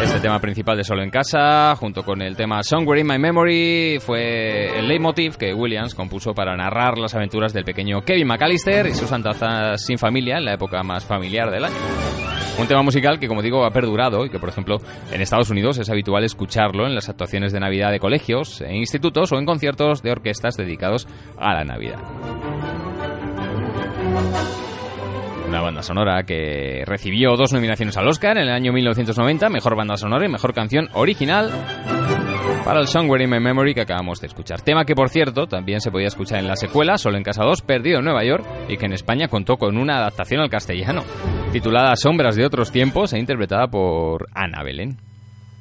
[0.02, 4.00] Este tema principal de Solo en Casa, junto con el tema Somewhere in My Memory,
[4.00, 8.96] fue el leitmotiv que Williams compuso para narrar las aventuras del pequeño Kevin McAllister y
[8.96, 12.13] sus andazas sin familia en la época más familiar del año.
[12.60, 14.78] Un tema musical que, como digo, ha perdurado y que, por ejemplo,
[15.12, 19.32] en Estados Unidos es habitual escucharlo en las actuaciones de Navidad de colegios, en institutos
[19.32, 22.00] o en conciertos de orquestas dedicados a la Navidad.
[25.48, 29.98] Una banda sonora que recibió dos nominaciones al Oscar en el año 1990, Mejor Banda
[29.98, 31.52] Sonora y Mejor Canción Original,
[32.64, 34.62] para el Somewhere in My Memory que acabamos de escuchar.
[34.62, 37.62] Tema que, por cierto, también se podía escuchar en la secuela, Solo en Casa 2,
[37.62, 41.04] Perdido en Nueva York, y que en España contó con una adaptación al castellano,
[41.54, 44.98] titulada Sombras de otros tiempos e interpretada por Ana Belén.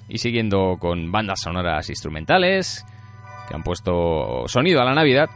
[0.09, 2.86] Y siguiendo con bandas sonoras instrumentales,
[3.47, 5.28] que han puesto sonido a la Navidad,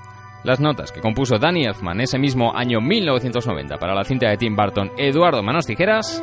[0.45, 4.57] las notas que compuso Danny Elfman ese mismo año 1990 para la cinta de Tim
[4.57, 6.23] Burton Eduardo Manos Tijeras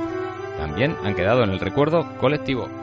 [0.58, 2.83] también han quedado en el recuerdo colectivo.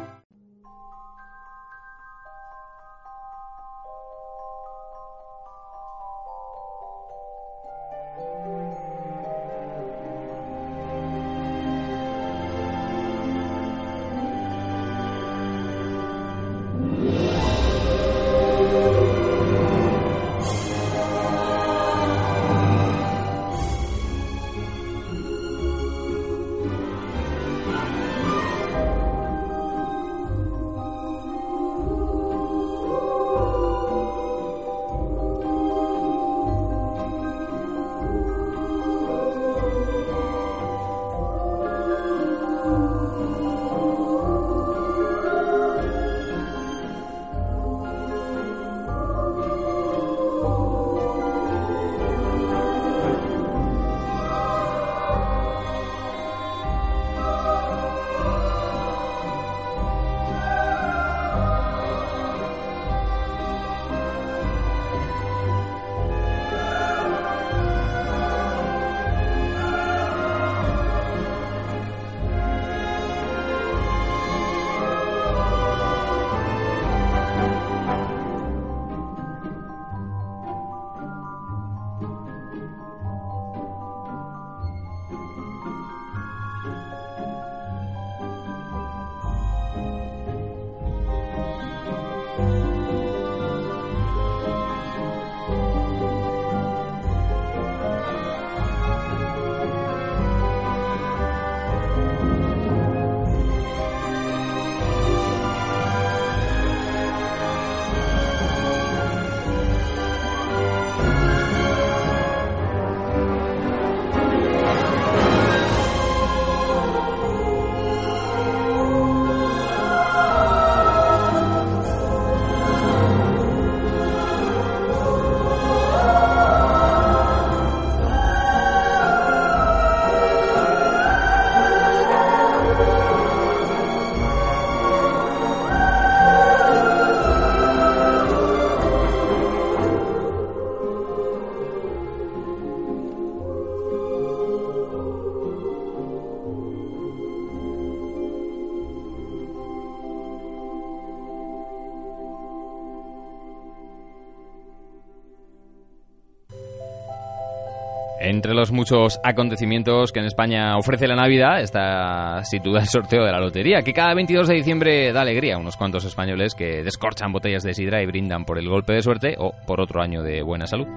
[158.51, 163.25] Entre los muchos acontecimientos que en España ofrece la Navidad está sin duda el sorteo
[163.25, 166.83] de la lotería, que cada 22 de diciembre da alegría a unos cuantos españoles que
[166.83, 170.25] descorchan botellas de sidra y brindan por el golpe de suerte o por otro año
[170.25, 170.89] de buena salud.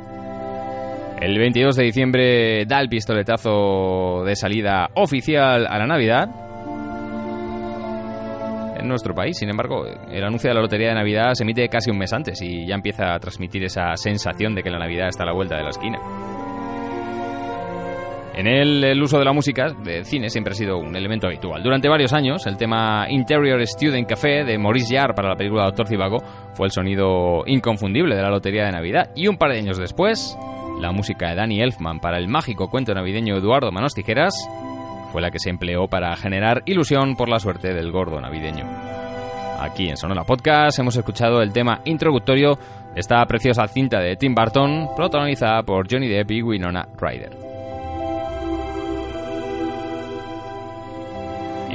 [1.22, 6.30] El 22 de diciembre da el pistoletazo de salida oficial a la Navidad.
[8.80, 11.92] En nuestro país, sin embargo, el anuncio de la Lotería de Navidad se emite casi
[11.92, 15.22] un mes antes y ya empieza a transmitir esa sensación de que la Navidad está
[15.22, 16.00] a la vuelta de la esquina.
[18.36, 21.62] En él, el uso de la música de cine siempre ha sido un elemento habitual.
[21.62, 25.88] Durante varios años, el tema Interior Student Café de Maurice Jarre para la película Doctor
[25.88, 26.18] Zivago
[26.54, 29.12] fue el sonido inconfundible de la Lotería de Navidad.
[29.16, 30.36] Y un par de años después,
[30.80, 34.34] la música de Danny Elfman para el mágico cuento navideño Eduardo Manos Tijeras
[35.12, 38.66] fue la que se empleó para generar ilusión por la suerte del gordo navideño.
[39.60, 42.58] Aquí en Sonora Podcast hemos escuchado el tema introductorio
[42.96, 47.43] de esta preciosa cinta de Tim Burton, protagonizada por Johnny Depp y Winona Ryder.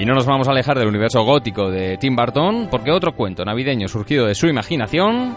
[0.01, 3.45] Y no nos vamos a alejar del universo gótico de Tim Burton, porque otro cuento
[3.45, 5.35] navideño surgido de su imaginación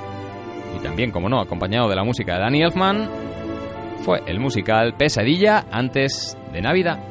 [0.78, 3.10] y también, como no, acompañado de la música de Danny Elfman,
[4.04, 7.11] fue el musical Pesadilla antes de Navidad.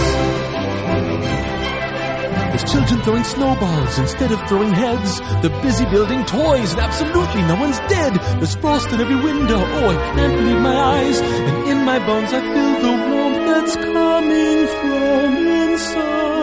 [3.03, 5.19] Throwing snowballs instead of throwing heads.
[5.41, 8.13] They're busy building toys and absolutely no one's dead.
[8.37, 9.57] There's frost in every window.
[9.57, 11.19] Oh, I can't believe my eyes.
[11.19, 15.35] And in my bones I feel the warmth that's coming from
[15.65, 16.41] inside.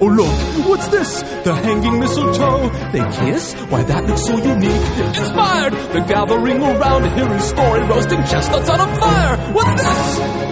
[0.00, 1.22] Oh, look, what's this?
[1.42, 2.70] The hanging mistletoe.
[2.92, 3.54] They kiss?
[3.68, 4.86] Why, that looks so unique.
[5.16, 5.72] Inspired!
[5.92, 9.36] They're gathering around hearing story, roasting chestnuts on a fire.
[9.52, 10.51] What's this?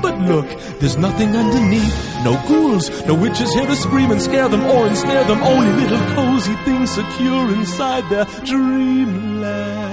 [0.00, 0.46] But look,
[0.78, 1.94] there's nothing underneath.
[2.24, 5.42] No ghouls, no witches here to scream and scare them or ensnare them.
[5.42, 9.88] Only little cozy things secure inside their dreamland.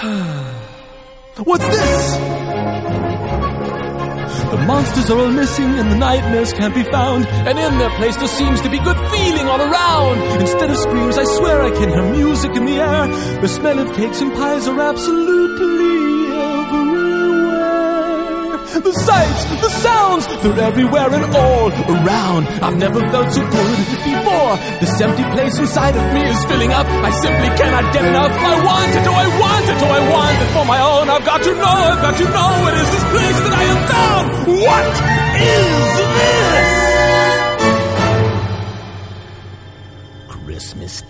[1.44, 2.16] What's this?
[4.50, 7.24] The monsters are all missing and the nightmares can't be found.
[7.26, 10.18] And in their place there seems to be good feeling all around.
[10.40, 13.06] Instead of screams, I swear I can hear music in the air.
[13.40, 16.09] The smell of cakes and pies are absolutely.
[18.70, 22.46] The sights, the sounds, they're everywhere and all around.
[22.62, 24.56] I've never felt so good before.
[24.78, 26.86] This empty place inside of me is filling up.
[26.86, 28.30] I simply cannot get enough.
[28.30, 31.10] I want it, oh I want it, oh I want it for my own.
[31.10, 33.88] I've got to know, I've got to know it is this place that I have
[33.90, 34.26] found.
[34.62, 34.86] What
[35.42, 36.70] is this?
[40.28, 41.02] Christmas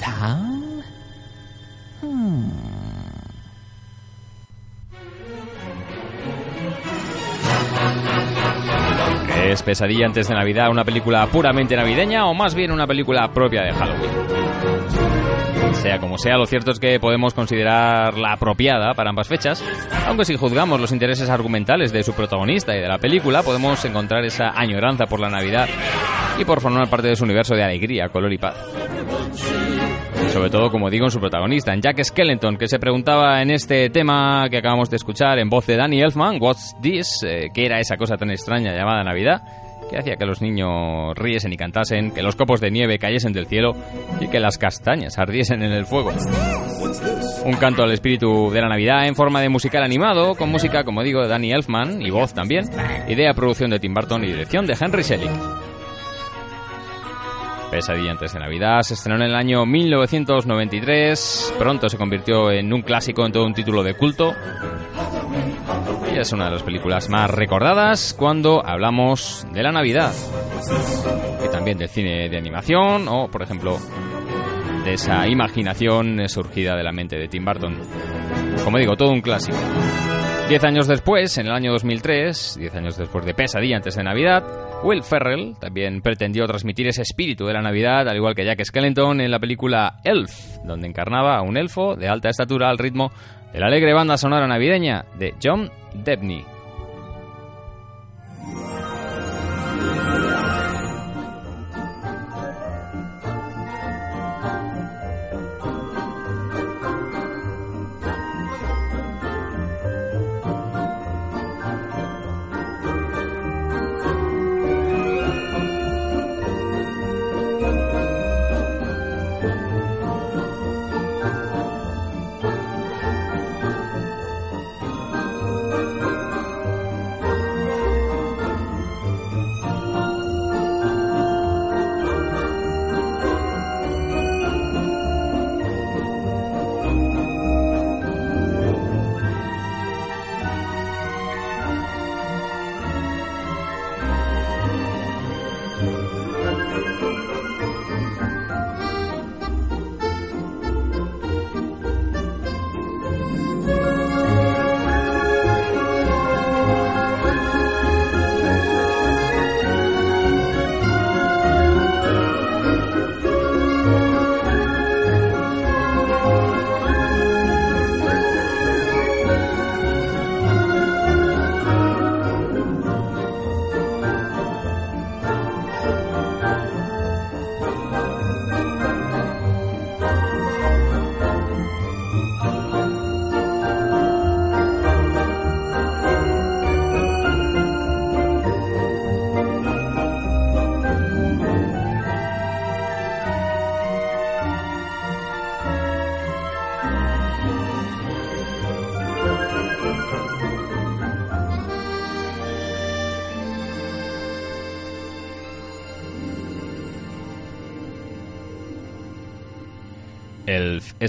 [9.51, 13.63] ¿Es Pesadilla antes de Navidad una película puramente navideña o más bien una película propia
[13.63, 14.11] de Halloween?
[15.75, 19.65] Sea como sea, lo cierto es que podemos considerarla apropiada para ambas fechas,
[20.07, 24.25] aunque si juzgamos los intereses argumentales de su protagonista y de la película, podemos encontrar
[24.25, 25.69] esa añoranza por la Navidad
[26.41, 28.57] y por formar parte de su universo de alegría, color y paz.
[30.33, 33.91] Sobre todo, como digo, en su protagonista, en Jack Skellington, que se preguntaba en este
[33.91, 37.23] tema que acabamos de escuchar en voz de Danny Elfman, What's This?
[37.27, 39.43] Eh, ¿Qué era esa cosa tan extraña llamada Navidad?
[39.91, 43.47] que hacía que los niños riesen y cantasen, que los copos de nieve cayesen del
[43.47, 43.75] cielo
[44.21, 46.13] y que las castañas ardiesen en el fuego.
[47.45, 51.03] Un canto al espíritu de la Navidad en forma de musical animado, con música, como
[51.03, 52.67] digo, de Danny Elfman y voz también,
[53.09, 55.70] idea producción de Tim Burton y dirección de Henry Selick.
[57.71, 62.83] Pesadilla antes de Navidad se estrenó en el año 1993, pronto se convirtió en un
[62.83, 64.35] clásico en todo un título de culto
[66.13, 70.13] y es una de las películas más recordadas cuando hablamos de la Navidad.
[71.45, 73.79] Y también del cine de animación o, por ejemplo,
[74.85, 77.79] de esa imaginación surgida de la mente de Tim Burton.
[78.65, 79.57] Como digo, todo un clásico.
[80.51, 84.43] Diez años después, en el año 2003, diez años después de Pesadilla antes de Navidad,
[84.83, 89.21] Will Ferrell también pretendió transmitir ese espíritu de la Navidad, al igual que Jack Skellington
[89.21, 93.13] en la película Elf, donde encarnaba a un elfo de alta estatura al ritmo
[93.53, 96.45] de la alegre banda sonora navideña de John Debney.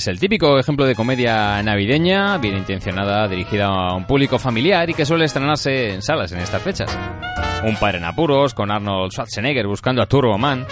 [0.02, 4.96] Es el típico ejemplo de comedia navideña, bien intencionada, dirigida a un público familiar y
[4.96, 6.98] que suele estrenarse en salas en estas fechas.
[7.64, 10.66] Un padre en apuros, con Arnold Schwarzenegger buscando a Turbo Man.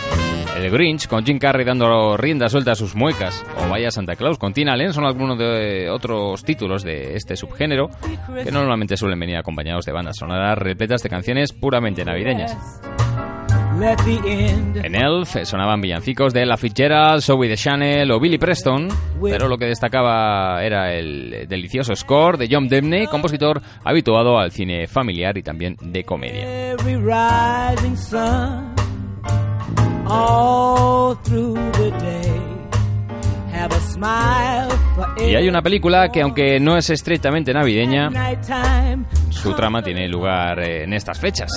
[0.57, 3.45] El Grinch, con Jim Carrey dando rienda suelta a sus muecas.
[3.63, 7.91] O Vaya Santa Claus, con Tina Allen, son algunos de otros títulos de este subgénero
[8.43, 12.57] que normalmente suelen venir acompañados de bandas sonoras repletas de canciones puramente navideñas.
[13.81, 18.89] En Elf sonaban villancicos de Ella Fitzgerald, Zoe de Chanel o Billy Preston,
[19.21, 24.87] pero lo que destacaba era el delicioso score de John Debney, compositor habituado al cine
[24.87, 26.69] familiar y también de comedia.
[26.71, 28.75] every rising sun
[30.07, 32.41] all through the day.
[33.51, 34.78] Have a smile for
[35.17, 38.09] Y hay una película que aunque no es estrictamente navideña,
[39.29, 41.49] su trama tiene lugar en estas fechas.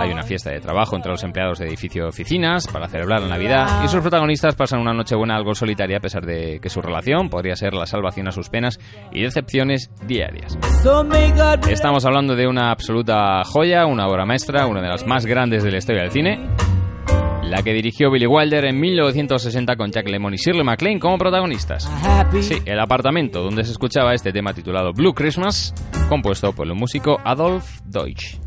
[0.00, 3.28] Hay una fiesta de trabajo entre los empleados de edificio de oficinas para celebrar la
[3.28, 6.80] Navidad y sus protagonistas pasan una noche buena algo solitaria a pesar de que su
[6.80, 8.78] relación podría ser la salvación a sus penas
[9.12, 10.58] y decepciones diarias.
[11.68, 15.70] Estamos hablando de una absoluta joya, una obra maestra, una de las más grandes de
[15.70, 16.48] la historia del cine,
[17.48, 21.90] la que dirigió Billy Wilder en 1960 con Jack Lemmon y Shirley MacLaine como protagonistas.
[22.40, 25.74] Sí, el apartamento donde se escuchaba este tema titulado Blue Christmas,
[26.08, 28.38] compuesto por el músico Adolf Deutsch.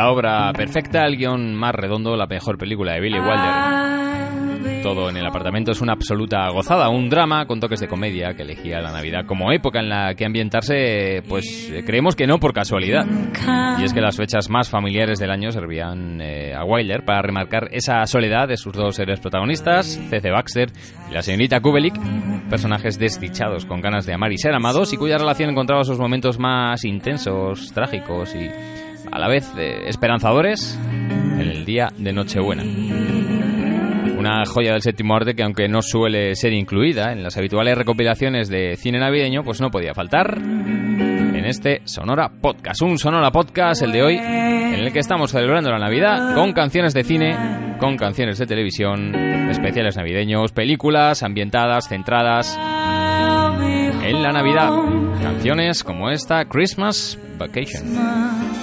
[0.00, 4.82] La obra perfecta, el guion más redondo, la mejor película de Billy Wilder.
[4.82, 8.40] Todo en el apartamento es una absoluta gozada, un drama con toques de comedia que
[8.40, 12.54] elegía la Navidad como época en la que ambientarse, pues eh, creemos que no por
[12.54, 13.04] casualidad.
[13.78, 17.68] Y es que las fechas más familiares del año servían eh, a Wilder para remarcar
[17.70, 20.30] esa soledad de sus dos héroes protagonistas, C.C.
[20.30, 20.70] Baxter
[21.10, 22.00] y la señorita Kubelik,
[22.48, 26.38] personajes desdichados con ganas de amar y ser amados y cuya relación encontraba sus momentos
[26.38, 28.48] más intensos, trágicos y
[29.10, 29.52] a la vez
[29.86, 32.62] esperanzadores en el día de Nochebuena.
[34.18, 38.48] Una joya del séptimo arte que aunque no suele ser incluida en las habituales recopilaciones
[38.48, 42.82] de cine navideño, pues no podía faltar en este Sonora Podcast.
[42.82, 46.92] Un Sonora Podcast, el de hoy, en el que estamos celebrando la Navidad con canciones
[46.92, 47.34] de cine,
[47.78, 49.14] con canciones de televisión,
[49.50, 52.58] especiales navideños, películas ambientadas, centradas
[54.02, 54.70] en la Navidad.
[55.22, 58.59] Canciones como esta, Christmas Vacation.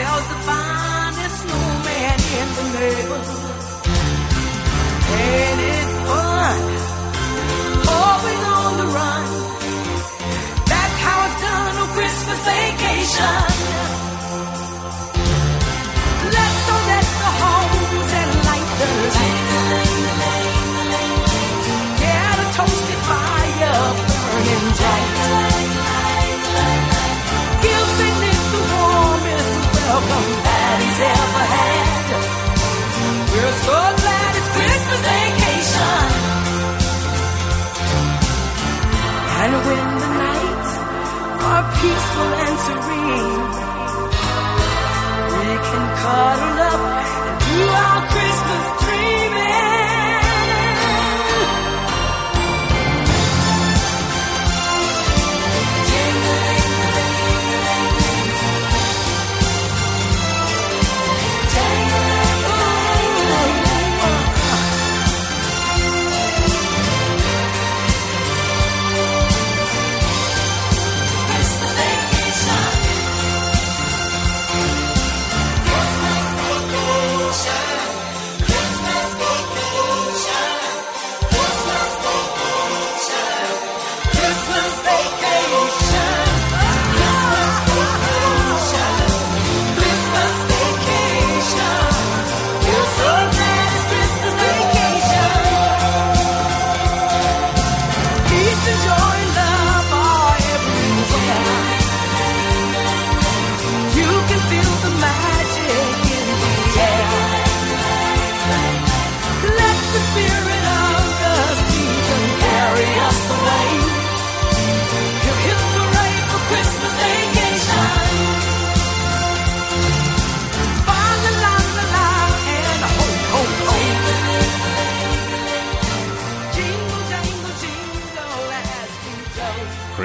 [0.00, 3.60] Ourselves the finest snowman in the neighborhood.
[5.12, 6.60] Ain't it fun?
[7.98, 9.24] Always on the run.
[10.72, 13.49] That's how it's done on Christmas vacation.
[41.60, 43.44] Are peaceful and serene,
[45.36, 46.82] we can cuddle up
[47.26, 48.89] and do our Christmas dreaming.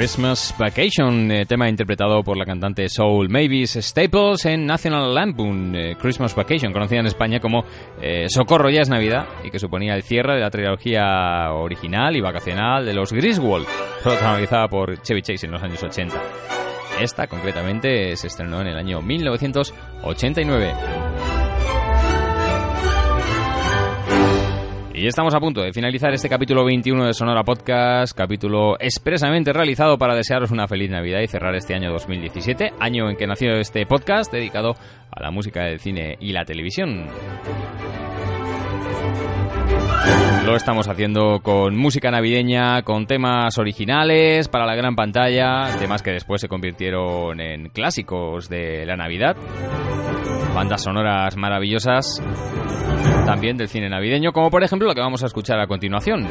[0.05, 5.95] Christmas Vacation, eh, tema interpretado por la cantante Soul Mavis Staples en National Lampoon eh,
[5.99, 7.65] Christmas Vacation, conocida en España como
[7.99, 12.21] eh, Socorro ya es Navidad y que suponía el cierre de la trilogía original y
[12.21, 13.65] vacacional de los Griswold,
[14.03, 16.21] protagonizada por Chevy Chase en los años 80.
[17.01, 20.94] Esta, concretamente, se estrenó en el año 1989.
[24.97, 29.97] Y estamos a punto de finalizar este capítulo 21 de Sonora Podcast, capítulo expresamente realizado
[29.97, 33.85] para desearos una feliz Navidad y cerrar este año 2017, año en que nació este
[33.85, 34.77] podcast dedicado
[35.11, 37.07] a la música del cine y la televisión.
[40.45, 46.11] Lo estamos haciendo con música navideña, con temas originales para la gran pantalla, temas que
[46.11, 49.35] después se convirtieron en clásicos de la Navidad,
[50.53, 52.23] bandas sonoras maravillosas
[53.25, 56.27] también del cine navideño, como por ejemplo lo que vamos a escuchar a continuación.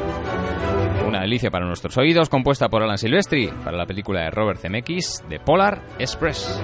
[1.07, 5.23] Una delicia para nuestros oídos, compuesta por Alan Silvestri para la película de Robert Zemeckis,
[5.29, 6.61] The Polar Express.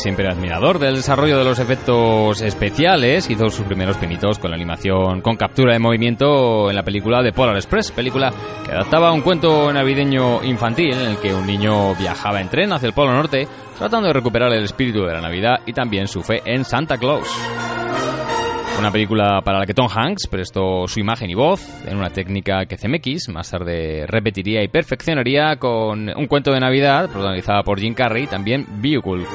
[0.00, 5.20] Siempre admirador del desarrollo de los efectos especiales, hizo sus primeros pinitos con la animación
[5.20, 8.32] con captura de movimiento en la película de Polar Express, película
[8.64, 12.86] que adaptaba un cuento navideño infantil en el que un niño viajaba en tren hacia
[12.86, 13.46] el Polo Norte
[13.78, 17.28] tratando de recuperar el espíritu de la Navidad y también su fe en Santa Claus.
[18.78, 22.64] Una película para la que Tom Hanks prestó su imagen y voz en una técnica
[22.64, 27.92] que Zemeckis más tarde repetiría y perfeccionaría con un cuento de Navidad protagonizada por Jim
[27.92, 29.26] Carrey, también Vehicle.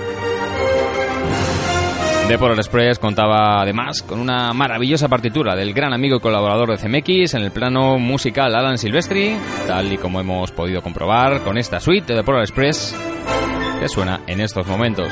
[2.27, 6.77] The Polar Express contaba además con una maravillosa partitura del gran amigo y colaborador de
[6.77, 9.37] Zemeckis en el plano musical Alan Silvestri,
[9.67, 12.95] tal y como hemos podido comprobar con esta suite de The Polar Express
[13.79, 15.09] que suena en estos momentos.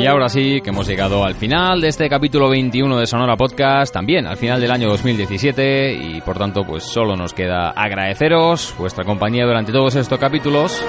[0.00, 3.92] Y ahora sí, que hemos llegado al final de este capítulo 21 de Sonora Podcast,
[3.92, 9.04] también al final del año 2017, y por tanto, pues solo nos queda agradeceros vuestra
[9.04, 10.82] compañía durante todos estos capítulos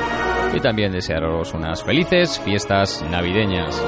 [0.56, 3.84] y también desearos unas felices fiestas navideñas.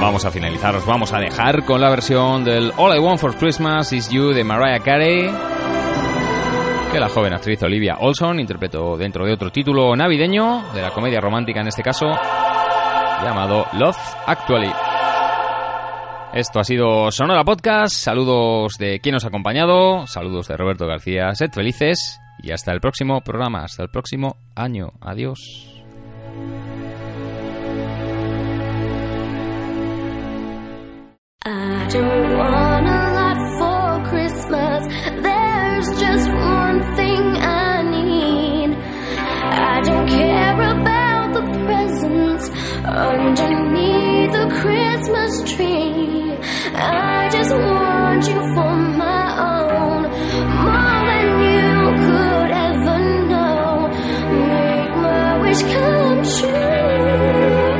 [0.00, 3.34] Vamos a finalizar, os vamos a dejar con la versión del All I Want for
[3.34, 5.28] Christmas Is You de Mariah Carey
[6.92, 11.20] que la joven actriz Olivia Olson interpretó dentro de otro título navideño, de la comedia
[11.20, 12.06] romántica en este caso,
[13.22, 13.96] llamado Love
[14.26, 14.72] Actually.
[16.32, 21.34] Esto ha sido Sonora Podcast, saludos de quien nos ha acompañado, saludos de Roberto García,
[21.34, 24.92] sed felices y hasta el próximo programa, hasta el próximo año.
[25.00, 25.66] Adiós.
[42.90, 46.36] underneath the Christmas tree.
[46.74, 50.02] I just want you for my own,
[50.64, 52.98] more than you could ever
[53.30, 53.88] know.
[54.48, 57.70] Make my wish come true.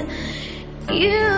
[0.90, 1.33] you.